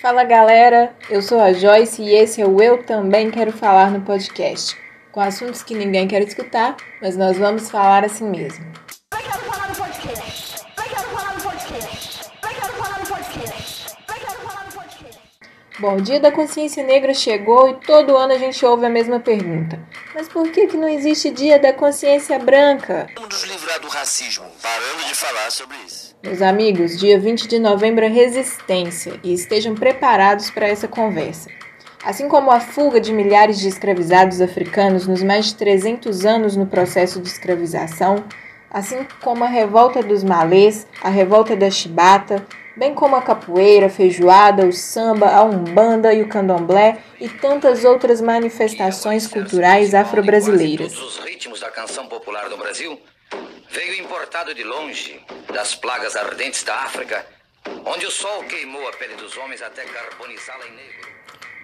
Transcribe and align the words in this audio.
Fala 0.00 0.24
galera, 0.24 0.96
eu 1.10 1.20
sou 1.20 1.38
a 1.38 1.52
Joyce 1.52 2.00
e 2.00 2.14
esse 2.14 2.40
é 2.40 2.46
o 2.46 2.62
Eu 2.62 2.82
Também 2.82 3.30
Quero 3.30 3.52
Falar 3.52 3.90
no 3.90 4.00
podcast, 4.00 4.74
com 5.12 5.20
assuntos 5.20 5.62
que 5.62 5.74
ninguém 5.74 6.08
quer 6.08 6.22
escutar, 6.22 6.74
mas 7.02 7.18
nós 7.18 7.36
vamos 7.36 7.70
falar 7.70 8.02
assim 8.02 8.24
mesmo. 8.24 8.64
Bom, 15.78 15.96
o 15.96 16.00
Dia 16.00 16.18
da 16.18 16.32
Consciência 16.32 16.82
Negra 16.82 17.12
chegou 17.12 17.68
e 17.68 17.74
todo 17.74 18.16
ano 18.16 18.32
a 18.32 18.38
gente 18.38 18.64
ouve 18.64 18.86
a 18.86 18.90
mesma 18.90 19.20
pergunta. 19.20 19.78
Mas 20.14 20.28
por 20.28 20.50
que, 20.50 20.66
que 20.66 20.78
não 20.78 20.88
existe 20.88 21.30
Dia 21.30 21.58
da 21.58 21.74
Consciência 21.74 22.38
Branca? 22.38 23.06
Vamos 23.14 23.28
nos 23.28 23.44
livrar 23.44 23.78
do 23.80 23.88
racismo. 23.88 24.46
Paramos 24.62 25.04
de 25.04 25.14
falar 25.14 25.50
sobre 25.50 25.76
isso. 25.86 26.09
Meus 26.22 26.42
amigos, 26.42 26.98
dia 26.98 27.18
20 27.18 27.48
de 27.48 27.58
novembro 27.58 28.04
é 28.04 28.08
resistência 28.08 29.18
e 29.24 29.32
estejam 29.32 29.74
preparados 29.74 30.50
para 30.50 30.68
essa 30.68 30.86
conversa. 30.86 31.48
Assim 32.04 32.28
como 32.28 32.50
a 32.50 32.60
fuga 32.60 33.00
de 33.00 33.10
milhares 33.10 33.58
de 33.58 33.68
escravizados 33.68 34.42
africanos 34.42 35.06
nos 35.06 35.22
mais 35.22 35.46
de 35.46 35.54
300 35.54 36.26
anos 36.26 36.56
no 36.56 36.66
processo 36.66 37.22
de 37.22 37.28
escravização, 37.28 38.22
assim 38.70 39.06
como 39.22 39.44
a 39.44 39.48
revolta 39.48 40.02
dos 40.02 40.22
malês, 40.22 40.86
a 41.02 41.08
revolta 41.08 41.56
da 41.56 41.70
chibata, 41.70 42.44
bem 42.76 42.94
como 42.94 43.16
a 43.16 43.22
capoeira, 43.22 43.86
a 43.86 43.90
feijoada, 43.90 44.66
o 44.66 44.72
samba, 44.74 45.30
a 45.30 45.42
umbanda 45.42 46.12
e 46.12 46.20
o 46.20 46.28
candomblé 46.28 46.98
e 47.18 47.30
tantas 47.30 47.82
outras 47.82 48.20
manifestações 48.20 49.26
culturais 49.26 49.94
afro-brasileiras. 49.94 50.92
Os 50.98 51.18
ritmos 51.20 51.60
da 51.60 51.70
canção 51.70 52.06
popular 52.08 52.50
do 52.50 52.58
Brasil 52.58 53.00
veio 53.70 53.94
importado 53.94 54.52
de 54.52 54.64
longe, 54.64 55.24
das 55.52 55.74
plagas 55.74 56.16
ardentes 56.16 56.64
da 56.64 56.74
África, 56.74 57.24
onde 57.84 58.04
o 58.04 58.10
sol 58.10 58.42
queimou 58.44 58.86
a 58.88 58.92
pele 58.92 59.14
dos 59.14 59.36
homens 59.36 59.62
até 59.62 59.84
carbonizá-la 59.84 60.66
em 60.66 60.72
negro. 60.72 61.10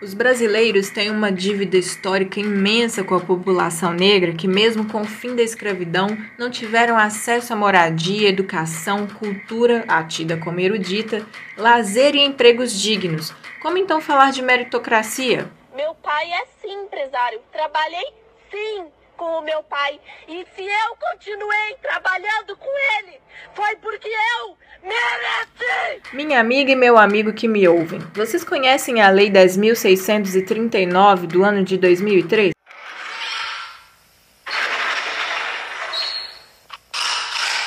Os 0.01 0.13
brasileiros 0.15 0.91
têm 0.91 1.11
uma 1.11 1.33
dívida 1.33 1.77
histórica 1.77 2.39
imensa 2.39 3.03
com 3.03 3.15
a 3.15 3.21
população 3.21 3.93
negra 3.93 4.35
que, 4.35 4.47
mesmo 4.47 4.87
com 4.93 5.01
o 5.01 5.07
fim 5.07 5.35
da 5.35 5.43
escravidão, 5.43 6.07
não 6.39 6.51
tiveram 6.51 6.99
acesso 6.99 7.53
a 7.53 7.57
moradia, 7.57 8.29
educação, 8.29 9.07
cultura, 9.09 9.85
atida 9.89 10.37
como 10.37 10.61
erudita, 10.61 11.27
lazer 11.57 12.15
e 12.15 12.21
empregos 12.21 12.79
dignos. 12.79 13.33
Como 13.63 13.79
então 13.79 14.01
falar 14.01 14.33
de 14.33 14.43
meritocracia? 14.43 15.51
Meu 15.75 15.95
pai 15.95 16.31
é 16.31 16.45
sim 16.61 16.75
empresário. 16.85 17.41
Trabalhei 17.51 18.13
sim 18.51 18.85
com 19.17 19.39
o 19.39 19.43
meu 19.43 19.63
pai. 19.63 19.99
E 20.29 20.47
se 20.55 20.63
eu 20.63 20.97
continuei 20.97 21.77
trabalhando 21.81 22.57
com 22.57 22.71
ele, 22.99 23.21
foi 23.55 23.77
porque 23.77 24.09
eu 24.09 24.57
mereci! 24.83 26.03
Minha 26.13 26.41
amiga 26.41 26.73
e 26.73 26.77
meu 26.77 26.99
amigo 26.99 27.33
que 27.33 27.49
me 27.49 27.67
ouvem, 27.67 28.01
vocês 28.15 28.45
conhecem 28.45 29.01
a 29.01 29.09
Lei 29.11 29.31
10.639 29.31 31.27
do 31.27 31.43
ano 31.45 31.65
de 31.65 31.77
2003? 31.77 32.53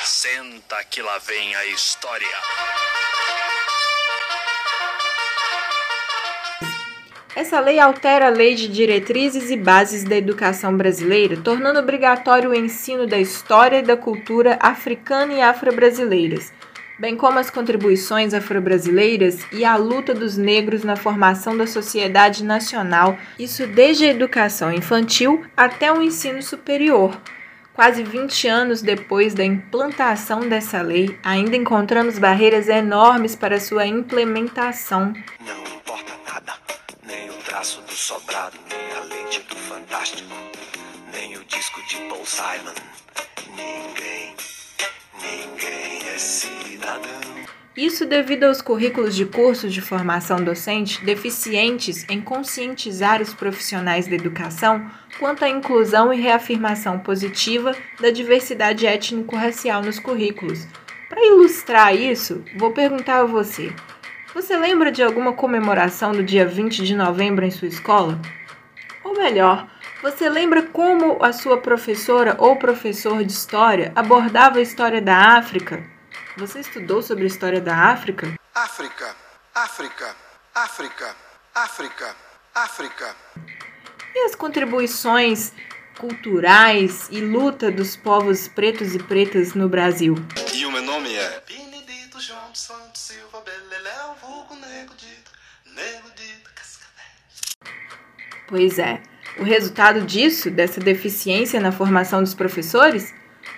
Senta 0.04 0.84
que 0.84 1.02
lá 1.02 1.18
vem 1.18 1.54
a 1.54 1.66
história. 1.66 2.26
Essa 7.40 7.58
lei 7.58 7.78
altera 7.80 8.26
a 8.26 8.28
Lei 8.28 8.54
de 8.54 8.68
Diretrizes 8.68 9.50
e 9.50 9.56
Bases 9.56 10.04
da 10.04 10.14
Educação 10.14 10.76
Brasileira, 10.76 11.38
tornando 11.38 11.78
obrigatório 11.78 12.50
o 12.50 12.54
ensino 12.54 13.06
da 13.06 13.18
história 13.18 13.78
e 13.78 13.82
da 13.82 13.96
cultura 13.96 14.58
africana 14.60 15.32
e 15.32 15.40
afro-brasileiras, 15.40 16.52
bem 16.98 17.16
como 17.16 17.38
as 17.38 17.48
contribuições 17.48 18.34
afro-brasileiras 18.34 19.38
e 19.54 19.64
a 19.64 19.74
luta 19.76 20.12
dos 20.12 20.36
negros 20.36 20.84
na 20.84 20.96
formação 20.96 21.56
da 21.56 21.66
sociedade 21.66 22.44
nacional, 22.44 23.16
isso 23.38 23.66
desde 23.66 24.04
a 24.04 24.10
educação 24.10 24.70
infantil 24.70 25.42
até 25.56 25.90
o 25.90 26.02
ensino 26.02 26.42
superior. 26.42 27.18
Quase 27.72 28.02
20 28.02 28.48
anos 28.48 28.82
depois 28.82 29.32
da 29.32 29.42
implantação 29.42 30.40
dessa 30.40 30.82
lei, 30.82 31.16
ainda 31.24 31.56
encontramos 31.56 32.18
barreiras 32.18 32.68
enormes 32.68 33.34
para 33.34 33.58
sua 33.58 33.86
implementação. 33.86 35.14
Não 35.40 35.69
traço 37.50 37.80
do 37.82 37.92
sobrado, 37.92 38.56
nem 38.70 38.96
a 38.96 39.00
lente 39.12 39.40
do 39.40 39.56
fantástico, 39.56 40.32
nem 41.12 41.36
o 41.36 41.44
disco 41.46 41.84
de 41.88 41.96
Paul 42.08 42.24
Simon. 42.24 42.72
Ninguém, 43.48 44.36
ninguém 45.20 46.08
é 46.14 46.16
cidadão. 46.16 47.20
Isso 47.76 48.06
devido 48.06 48.44
aos 48.44 48.62
currículos 48.62 49.16
de 49.16 49.26
cursos 49.26 49.74
de 49.74 49.80
formação 49.80 50.44
docente 50.44 51.04
deficientes 51.04 52.08
em 52.08 52.20
conscientizar 52.20 53.20
os 53.20 53.34
profissionais 53.34 54.06
da 54.06 54.14
educação 54.14 54.88
quanto 55.18 55.44
à 55.44 55.48
inclusão 55.48 56.14
e 56.14 56.20
reafirmação 56.20 57.00
positiva 57.00 57.74
da 58.00 58.12
diversidade 58.12 58.86
étnico-racial 58.86 59.82
nos 59.82 59.98
currículos. 59.98 60.68
Para 61.08 61.26
ilustrar 61.26 61.96
isso, 61.96 62.44
vou 62.56 62.70
perguntar 62.70 63.22
a 63.22 63.24
você: 63.24 63.74
você 64.34 64.56
lembra 64.56 64.92
de 64.92 65.02
alguma 65.02 65.32
comemoração 65.32 66.12
do 66.12 66.22
dia 66.22 66.46
20 66.46 66.84
de 66.84 66.94
novembro 66.94 67.44
em 67.44 67.50
sua 67.50 67.68
escola? 67.68 68.20
Ou 69.02 69.14
melhor, 69.14 69.66
você 70.02 70.28
lembra 70.28 70.62
como 70.62 71.22
a 71.22 71.32
sua 71.32 71.58
professora 71.58 72.36
ou 72.38 72.56
professor 72.56 73.24
de 73.24 73.32
história 73.32 73.92
abordava 73.94 74.58
a 74.58 74.62
história 74.62 75.02
da 75.02 75.36
África? 75.36 75.84
Você 76.36 76.60
estudou 76.60 77.02
sobre 77.02 77.24
a 77.24 77.26
história 77.26 77.60
da 77.60 77.76
África? 77.76 78.32
África, 78.54 79.16
África, 79.54 80.16
África, 80.54 81.16
África, 81.54 82.16
África. 82.54 83.16
E 84.14 84.24
as 84.24 84.34
contribuições 84.34 85.52
culturais 85.98 87.08
e 87.10 87.20
luta 87.20 87.70
dos 87.70 87.96
povos 87.96 88.48
pretos 88.48 88.94
e 88.94 88.98
pretas 88.98 89.54
no 89.54 89.68
Brasil? 89.68 90.14
E 90.54 90.64
o 90.64 90.72
meu 90.72 90.82
nome 90.82 91.14
é 91.14 91.42
Santos 92.60 93.00
Silva 93.00 93.40
Beleléu, 93.40 94.14
vulgo 94.20 94.54
Nego 94.54 94.92
Dito, 94.94 95.30
Nego 95.64 96.10
Dito 96.14 96.50
Cascavel. 96.54 97.72
Pois 98.46 98.78
é, 98.78 99.00
o 99.38 99.42
resultado 99.42 100.02
disso, 100.02 100.50
dessa 100.50 100.78
deficiência 100.78 101.58
na 101.58 101.72
formação 101.72 102.22
dos 102.22 102.34
professores? 102.34 103.14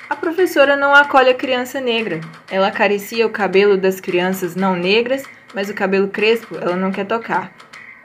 A 0.09 0.15
professora 0.15 0.77
não 0.77 0.95
acolhe 0.95 1.31
a 1.31 1.35
criança 1.35 1.81
negra. 1.81 2.21
Ela 2.49 2.69
acaricia 2.69 3.27
o 3.27 3.31
cabelo 3.31 3.77
das 3.77 3.99
crianças 3.99 4.55
não 4.55 4.77
negras, 4.77 5.25
mas 5.53 5.69
o 5.69 5.75
cabelo 5.75 6.07
crespo 6.07 6.55
ela 6.55 6.77
não 6.77 6.93
quer 6.93 7.05
tocar. 7.05 7.53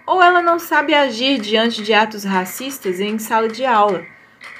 Ou 0.04 0.20
ela 0.20 0.42
não 0.42 0.58
sabe 0.58 0.96
agir 0.96 1.40
diante 1.40 1.84
de 1.84 1.94
atos 1.94 2.24
racistas 2.24 3.00
em 3.00 3.20
sala 3.20 3.48
de 3.48 3.64
aula. 3.64 4.04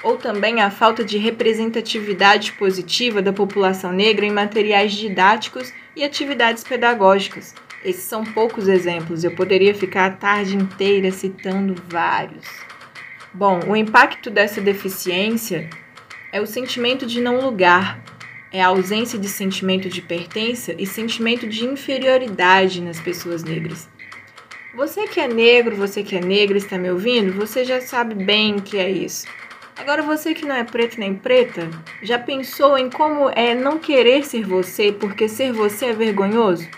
Ou 0.02 0.16
também 0.16 0.60
a 0.60 0.70
falta 0.70 1.04
de 1.04 1.18
representatividade 1.18 2.52
positiva 2.52 3.20
da 3.20 3.32
população 3.32 3.92
negra 3.92 4.24
em 4.24 4.30
materiais 4.30 4.92
didáticos 4.92 5.72
e 5.96 6.04
atividades 6.04 6.62
pedagógicas. 6.62 7.54
Esses 7.84 8.04
são 8.04 8.24
poucos 8.24 8.68
exemplos, 8.68 9.22
eu 9.22 9.34
poderia 9.34 9.74
ficar 9.74 10.06
a 10.06 10.10
tarde 10.10 10.56
inteira 10.56 11.10
citando 11.10 11.74
vários. 11.88 12.44
Bom, 13.32 13.60
o 13.68 13.76
impacto 13.76 14.30
dessa 14.30 14.60
deficiência 14.60 15.68
é 16.32 16.40
o 16.40 16.46
sentimento 16.46 17.06
de 17.06 17.20
não 17.20 17.40
lugar, 17.40 18.02
é 18.52 18.62
a 18.62 18.68
ausência 18.68 19.18
de 19.18 19.28
sentimento 19.28 19.88
de 19.88 20.02
pertença 20.02 20.74
e 20.78 20.86
sentimento 20.86 21.46
de 21.46 21.64
inferioridade 21.64 22.80
nas 22.80 22.98
pessoas 22.98 23.44
negras. 23.44 23.88
Você 24.74 25.06
que 25.06 25.20
é 25.20 25.28
negro, 25.28 25.76
você 25.76 26.02
que 26.02 26.16
é 26.16 26.20
negra 26.20 26.56
está 26.56 26.78
me 26.78 26.90
ouvindo, 26.90 27.32
você 27.32 27.64
já 27.64 27.80
sabe 27.80 28.14
bem 28.14 28.56
o 28.56 28.62
que 28.62 28.78
é 28.78 28.90
isso. 28.90 29.26
Agora 29.88 30.02
você 30.02 30.34
que 30.34 30.44
não 30.44 30.54
é 30.54 30.64
preto 30.64 31.00
nem 31.00 31.16
preta, 31.16 31.70
já 32.02 32.18
pensou 32.18 32.76
em 32.76 32.90
como 32.90 33.30
é 33.30 33.54
não 33.54 33.78
querer 33.78 34.22
ser 34.22 34.44
você 34.44 34.92
porque 34.92 35.30
ser 35.30 35.50
você 35.50 35.86
é 35.86 35.92
vergonhoso? 35.94 36.68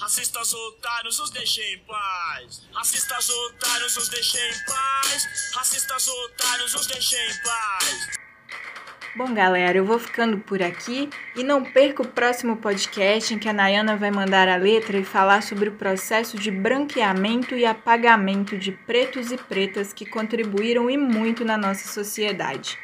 Racistas 0.00 0.54
otários, 0.54 1.18
os 1.20 1.30
em 1.58 1.78
paz. 1.80 2.62
Racistas 2.72 3.28
otários, 3.28 3.96
os 3.98 4.08
em 4.08 4.64
paz. 4.64 5.52
Racistas 5.54 6.08
otários, 6.08 6.74
os 6.74 6.86
em 6.90 7.42
paz. 7.44 8.08
Bom, 9.14 9.34
galera, 9.34 9.76
eu 9.76 9.84
vou 9.84 9.98
ficando 9.98 10.38
por 10.38 10.62
aqui 10.62 11.10
e 11.36 11.44
não 11.44 11.62
perca 11.62 12.00
o 12.00 12.08
próximo 12.08 12.56
podcast 12.56 13.34
em 13.34 13.38
que 13.38 13.46
a 13.46 13.52
Nayana 13.52 13.94
vai 13.94 14.10
mandar 14.10 14.48
a 14.48 14.56
letra 14.56 14.96
e 14.96 15.04
falar 15.04 15.42
sobre 15.42 15.68
o 15.68 15.72
processo 15.72 16.38
de 16.38 16.50
branqueamento 16.50 17.54
e 17.54 17.66
apagamento 17.66 18.56
de 18.56 18.72
pretos 18.72 19.30
e 19.30 19.36
pretas 19.36 19.92
que 19.92 20.06
contribuíram 20.06 20.88
e 20.88 20.96
muito 20.96 21.44
na 21.44 21.58
nossa 21.58 21.88
sociedade. 21.88 22.78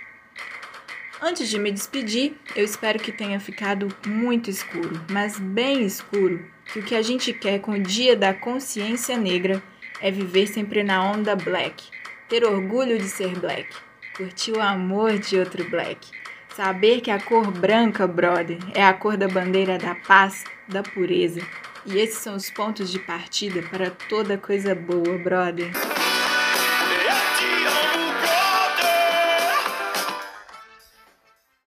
Antes 1.18 1.48
de 1.48 1.58
me 1.58 1.72
despedir, 1.72 2.36
eu 2.54 2.62
espero 2.62 2.98
que 2.98 3.10
tenha 3.10 3.40
ficado 3.40 3.88
muito 4.06 4.50
escuro, 4.50 5.00
mas 5.10 5.38
bem 5.38 5.82
escuro, 5.82 6.44
que 6.66 6.80
o 6.80 6.82
que 6.82 6.94
a 6.94 7.00
gente 7.00 7.32
quer 7.32 7.58
com 7.60 7.70
o 7.70 7.82
Dia 7.82 8.14
da 8.14 8.34
Consciência 8.34 9.16
Negra 9.16 9.62
é 9.98 10.10
viver 10.10 10.46
sempre 10.46 10.84
na 10.84 11.10
onda 11.10 11.34
black, 11.34 11.84
ter 12.28 12.44
orgulho 12.44 12.98
de 12.98 13.08
ser 13.08 13.34
black, 13.38 13.87
curtir 14.18 14.50
o 14.50 14.60
amor 14.60 15.16
de 15.16 15.38
outro 15.38 15.70
black, 15.70 16.10
saber 16.48 17.00
que 17.00 17.10
a 17.10 17.22
cor 17.22 17.52
branca, 17.52 18.04
brother, 18.04 18.58
é 18.74 18.84
a 18.84 18.92
cor 18.92 19.16
da 19.16 19.28
bandeira 19.28 19.78
da 19.78 19.94
paz, 19.94 20.42
da 20.66 20.82
pureza 20.82 21.40
E 21.86 21.96
esses 21.96 22.18
são 22.18 22.34
os 22.34 22.50
pontos 22.50 22.90
de 22.90 22.98
partida 22.98 23.62
para 23.62 23.90
toda 23.90 24.36
coisa 24.36 24.74
boa, 24.74 25.16
brother. 25.18 25.70